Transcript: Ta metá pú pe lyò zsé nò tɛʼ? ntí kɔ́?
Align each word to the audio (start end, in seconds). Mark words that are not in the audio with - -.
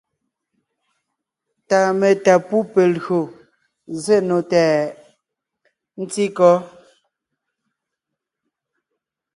Ta 1.69 1.79
metá 1.99 2.33
pú 2.47 2.57
pe 2.73 2.81
lyò 2.95 3.21
zsé 4.01 4.15
nò 4.27 4.37
tɛʼ? 4.51 4.73
ntí 6.01 6.23
kɔ́? 6.37 6.55